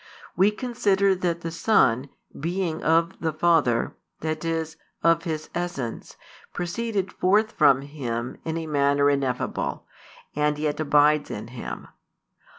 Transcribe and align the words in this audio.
We 0.35 0.49
consider 0.49 1.13
that 1.13 1.41
the 1.41 1.51
Son, 1.51 2.09
being 2.39 2.81
of 2.81 3.19
the 3.19 3.31
Father, 3.31 3.95
that 4.21 4.43
is, 4.43 4.75
of 5.03 5.25
His 5.25 5.51
essence, 5.53 6.17
proceeded 6.53 7.13
forth 7.13 7.51
from 7.51 7.83
Him 7.83 8.37
in 8.43 8.57
a 8.57 8.65
manner 8.65 9.11
ineffable, 9.11 9.85
and 10.35 10.57
yet 10.57 10.79
abides 10.79 11.29
in 11.29 11.49
Him. 11.49 11.87